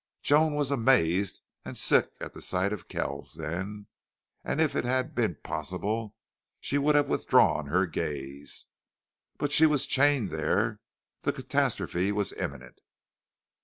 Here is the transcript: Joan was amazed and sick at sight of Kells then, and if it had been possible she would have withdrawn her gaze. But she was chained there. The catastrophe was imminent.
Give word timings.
Joan 0.23 0.55
was 0.55 0.71
amazed 0.71 1.41
and 1.63 1.77
sick 1.77 2.09
at 2.19 2.33
sight 2.41 2.73
of 2.73 2.87
Kells 2.87 3.35
then, 3.35 3.85
and 4.43 4.59
if 4.59 4.75
it 4.75 4.83
had 4.83 5.13
been 5.13 5.35
possible 5.43 6.15
she 6.59 6.79
would 6.79 6.95
have 6.95 7.07
withdrawn 7.07 7.67
her 7.67 7.85
gaze. 7.85 8.65
But 9.37 9.51
she 9.51 9.67
was 9.67 9.85
chained 9.85 10.31
there. 10.31 10.79
The 11.21 11.33
catastrophe 11.33 12.11
was 12.11 12.33
imminent. 12.33 12.79